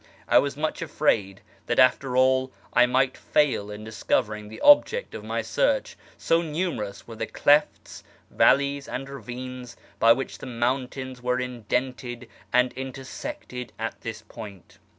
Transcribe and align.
I 0.27 0.39
was 0.39 0.57
much 0.57 0.81
afraid 0.81 1.41
that 1.67 1.77
after 1.77 2.17
all 2.17 2.51
I 2.73 2.87
might 2.87 3.15
fail 3.15 3.69
in 3.69 3.83
discovering 3.83 4.47
the 4.47 4.59
object 4.61 5.13
of 5.13 5.23
my 5.23 5.43
search, 5.43 5.95
so 6.17 6.41
numerous 6.41 7.07
were 7.07 7.17
the 7.17 7.27
clefts, 7.27 8.03
valleys, 8.31 8.87
and 8.87 9.07
ravines 9.07 9.77
by 9.99 10.11
which 10.13 10.39
the 10.39 10.47
mountains 10.47 11.21
were 11.21 11.39
indented 11.39 12.27
and 12.51 12.73
intersected 12.73 13.73
at 13.77 14.01
this 14.01 14.23
point. 14.23 14.79